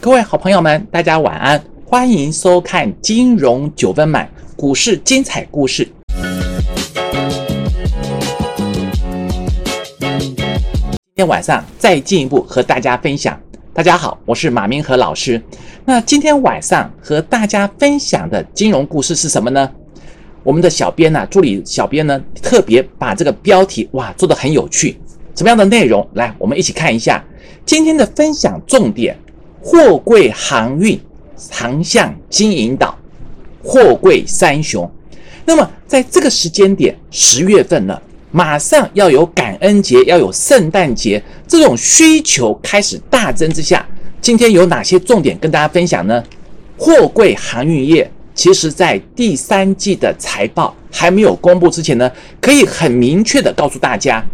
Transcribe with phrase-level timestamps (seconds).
[0.00, 5.86] 各位好朋友们，大家晚安，欢迎收看金融九分满股市精彩故事。
[10.88, 13.38] 今天晚上再进一步和大家分享。
[13.74, 15.42] 大家好，我是马明和老师。
[15.84, 19.68] 那今天晚上和大家分享的金融故事是什么呢？
[20.44, 24.96] 我们的小编呢，助理小编呢，特别把这个标题哇做得很有趣。
[25.34, 26.08] 什么样的内容？
[26.14, 27.22] 来，我们一起看一下
[27.66, 29.18] 今天的分享重点。
[29.60, 30.98] 货柜航运
[31.50, 32.96] 航向金银岛，
[33.62, 34.90] 货柜三雄。
[35.44, 43.86] 那么在这个时间点，十月份了，马上要有感恩节，要有圣诞节，这种需求开始大增之下，
[44.20, 46.22] 今天有哪些重点跟大家分享呢？
[46.76, 54.24] 货柜航运业，其实在第三季的财报还没有公布之前呢，可以很明确的告诉大家，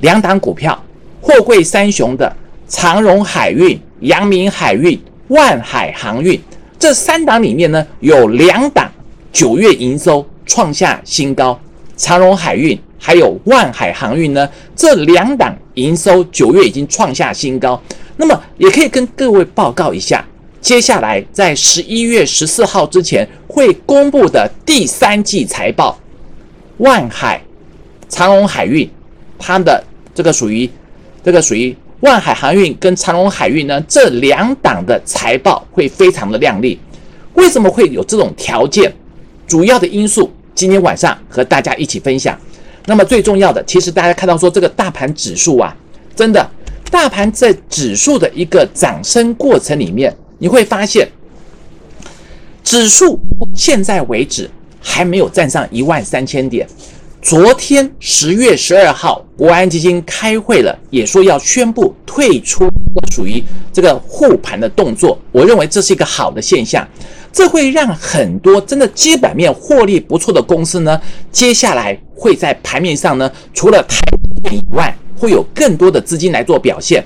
[0.00, 0.82] 两档股票，
[1.20, 2.34] 货柜三雄的
[2.66, 3.78] 长荣海运。
[4.00, 6.40] 阳明海运、万海航运
[6.78, 8.90] 这三档里面呢，有两档
[9.32, 11.58] 九月营收创下新高。
[11.96, 17.80] 长荣海运还有万海航运呢，这两档营收九月已经创下新高。
[18.16, 20.26] 那么也可以跟各位报告一下，
[20.60, 25.98] 接下来在十一月十四号之前会公布的第三季财报，
[26.78, 27.42] 万海、
[28.08, 28.88] 长荣海运，
[29.38, 30.68] 它的这个属于
[31.22, 31.76] 这个属于。
[32.00, 36.78] 万海航运跟长荣海运呢，这两档的财报会非常的亮丽。
[37.34, 38.92] 为什么会有这种条件？
[39.46, 42.38] 主要的因素，今天晚上和大家一起分享。
[42.86, 45.76] 那么最重要的，其实大家看到说这个大盘指数啊，
[46.16, 46.48] 真的，
[46.90, 51.06] 大盘在指数的一个涨升过程里面，你会发现，
[52.64, 53.20] 指数
[53.54, 54.48] 现在为止
[54.80, 56.66] 还没有站上一万三千点。
[57.22, 62.66] 昨天十月十二号，国安基金开会了，也说要宣布退出
[63.12, 65.18] 属于这个护盘的动作。
[65.30, 66.86] 我认为这是一个好的现象，
[67.30, 70.98] 这会让很多真的基本面获利不错的公司呢，
[71.30, 73.98] 接下来会在盘面上呢，除了台
[74.50, 77.04] 以外，会有更多的资金来做表现。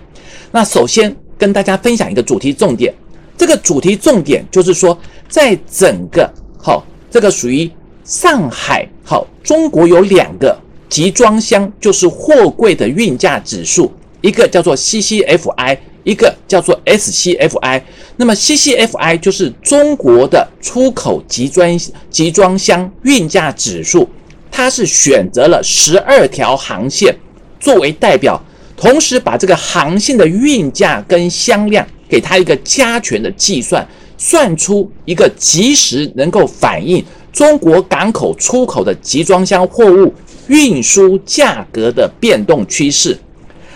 [0.52, 2.94] 那首先跟大家分享一个主题重点，
[3.36, 4.96] 这个主题重点就是说，
[5.28, 7.68] 在整个好这个属于。
[8.04, 10.54] 上海好，中国有两个
[10.90, 17.80] 集装箱，就是货柜的运价指数，一个叫做 CCFI，一个叫做 SCFI。
[18.16, 24.06] 那么 CCFI 就是中国的出口集装集装箱运价指数，
[24.50, 27.16] 它是选择了十二条航线
[27.58, 28.38] 作为代表，
[28.76, 33.86] 同时把这个航线的运价跟箱量给它一个加权的计算，
[34.18, 37.02] 算出一个及时能够反映。
[37.34, 40.14] 中国港口出口的集装箱货物
[40.46, 43.18] 运输价格的变动趋势，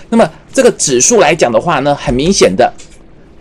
[0.09, 2.73] 那么这个指数来讲的话呢，很明显的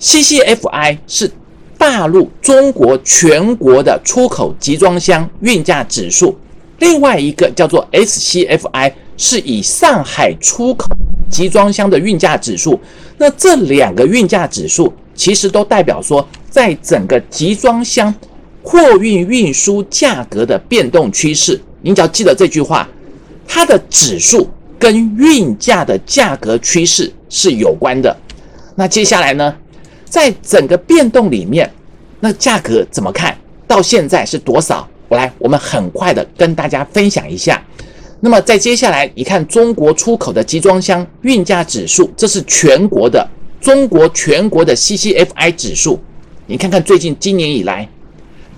[0.01, 1.31] ，CCFI 是
[1.77, 6.35] 大陆中国全国的出口集装箱运价指数，
[6.79, 10.87] 另外一个叫做 SCFI 是以上海出口
[11.29, 12.79] 集装箱的运价指数，
[13.19, 18.11] 那这两个运价指数其实都代表说，在整个集装箱。
[18.69, 22.85] 货运运输价格的变动趋势，您只要记得这句话，
[23.47, 24.45] 它的指数
[24.77, 28.13] 跟运价的价格趋势是有关的。
[28.75, 29.55] 那接下来呢，
[30.03, 31.71] 在整个变动里面，
[32.19, 34.85] 那价格怎么看到现在是多少？
[35.07, 37.65] 我来，我们很快的跟大家分享一下。
[38.19, 43.25] 那么在接下来，你看中国出口的集装箱运价指数，这是全国的
[43.61, 45.97] 中国全国的 CCFI 指数，
[46.47, 47.87] 你看看最近今年以来。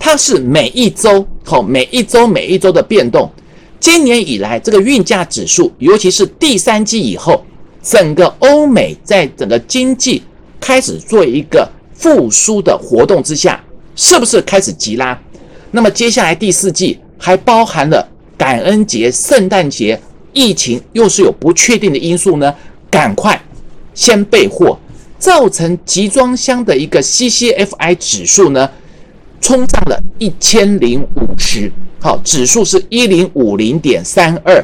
[0.00, 3.30] 它是每一周，好，每一周每一周的变动。
[3.78, 7.44] 今年以来，这个运价指数，尤其是第三季以后，
[7.82, 10.22] 整个欧美在整个经济
[10.58, 13.62] 开始做一个复苏的活动之下，
[13.94, 15.16] 是不是开始急拉？
[15.70, 20.00] 那么接下来第四季还包含了感恩节、圣诞节，
[20.32, 22.52] 疫情又是有不确定的因素呢？
[22.90, 23.38] 赶快
[23.94, 24.78] 先备货，
[25.18, 28.68] 造成集装箱的一个 CCFI 指数呢？
[29.40, 34.62] 冲上了一千零五十，好，指数是一零五零点三二，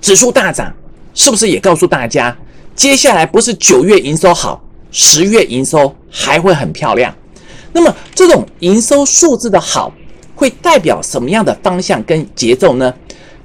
[0.00, 0.72] 指数大涨，
[1.14, 2.36] 是不是也告诉大家，
[2.76, 7.14] 接下来不是九月营收好，十月营收还会很漂亮？
[7.72, 9.92] 那么这种营收数字的好，
[10.34, 12.94] 会代表什么样的方向跟节奏呢？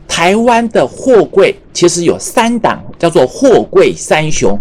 [0.07, 4.59] 台湾的货柜其实有三档，叫做货柜三雄，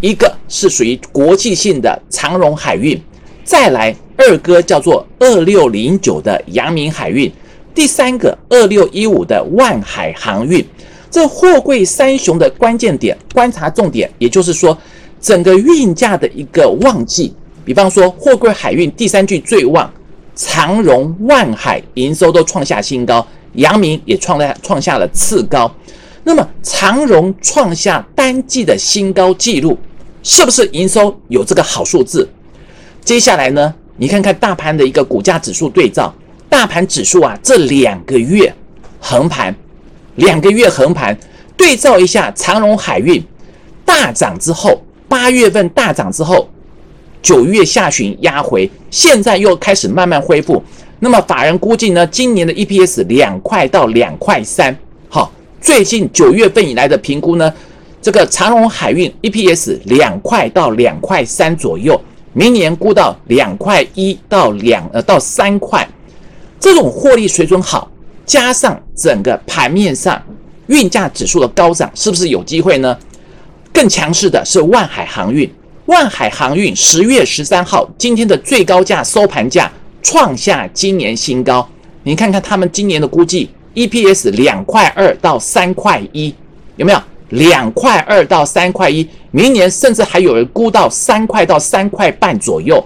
[0.00, 2.98] 一个是属于国际性的长荣海运，
[3.44, 3.94] 再来。
[4.18, 7.32] 二哥叫做二六零九的阳明海运，
[7.72, 10.62] 第三个二六一五的万海航运，
[11.08, 14.76] 这货柜三雄的关键点观察重点，也就是说，
[15.20, 17.32] 整个运价的一个旺季，
[17.64, 19.88] 比方说货柜海运第三季最旺，
[20.34, 23.24] 长荣、万海营收都创下新高，
[23.54, 25.72] 阳明也创下创下了次高。
[26.24, 29.78] 那么长荣创下单季的新高纪录，
[30.24, 32.28] 是不是营收有这个好数字？
[33.04, 36.14] 接下来呢，你看看大盘的一个股价指数对照，
[36.48, 38.52] 大盘指数啊，这两个月
[38.98, 39.54] 横盘，
[40.14, 41.18] 两个月横盘，
[41.56, 43.22] 对照一下长荣海运
[43.84, 44.80] 大涨之后。
[45.08, 46.46] 八月份大涨之后，
[47.22, 50.62] 九月下旬压回，现在又开始慢慢恢复。
[51.00, 54.76] 那么法人估计呢，今年的 EPS 两块到两块三。
[55.08, 57.50] 好，最近九月份以来的评估呢，
[58.02, 61.98] 这个长荣海运 EPS 两块到两块三左右，
[62.32, 65.86] 明年估到两块一到两呃到三块。
[66.60, 67.90] 这种获利水准好，
[68.26, 70.20] 加上整个盘面上
[70.66, 72.98] 运价指数的高涨，是不是有机会呢？
[73.72, 75.48] 更强势的是万海航运，
[75.86, 79.70] 万海航运十月十三号今天的最高价收盘价
[80.02, 81.68] 创下今年新高。
[82.02, 86.34] 你看看他们今年的估计，EPS 两块二到三块一，
[86.74, 87.00] 有没有？
[87.30, 92.82] 两块二到三块一，明年甚至还有人估到三块到三块半左右。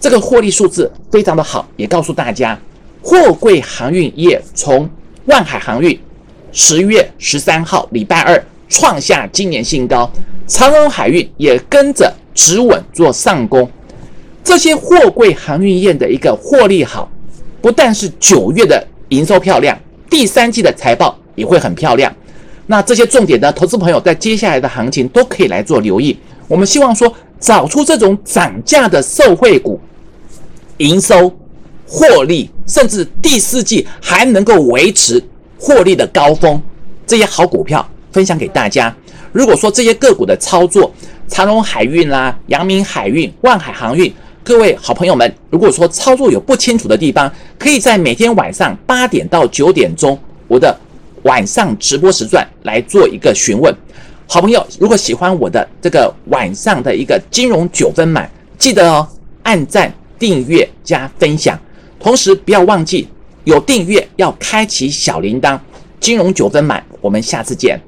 [0.00, 2.58] 这个获利数字非常的好，也告诉大家，
[3.02, 4.88] 货柜航运业从
[5.26, 5.98] 万海航运
[6.52, 8.44] 十月十三号礼拜二。
[8.70, 10.10] 创下今年新高，
[10.46, 13.66] 长荣海运也跟着止稳做上攻。
[14.44, 17.10] 这些货柜航运业的一个获利好，
[17.62, 19.74] 不但是九月的营收漂亮，
[20.10, 22.14] 第三季的财报也会很漂亮。
[22.68, 26.16] 那这些重点的投资朋友在接下来的行情都可以来做留意。
[26.46, 29.80] 我们希望说找出这种涨价的受惠股，
[30.76, 31.34] 营收、
[31.86, 35.20] 获利，甚至第四季还能够维持
[35.58, 36.62] 获利的高峰，
[37.04, 37.84] 这些好股票。
[38.10, 38.92] 分享给大家。
[39.32, 40.90] 如果说这些个股的操作，
[41.28, 44.12] 长荣海运啦、阳明海运、万海航运，
[44.42, 50.18] 各位好朋友们，如果说操作有不清楚的地方，可以在每天晚上八点到九点钟，
[50.48, 50.74] 我的
[51.24, 53.74] 晚上直播时段来做一个询问。
[54.26, 59.08] 好朋友，如果喜欢我的这个晚上的一个金融九分满，记得哦，
[59.42, 61.58] 按赞、订阅加分享，
[61.98, 63.08] 同时不要忘记
[63.44, 65.58] 有订阅要开启小铃铛。
[65.98, 67.80] 金融九分满，我们下次见。